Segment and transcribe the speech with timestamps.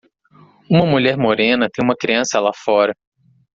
[0.67, 2.91] Uma mulher morena tem uma criança lá fora.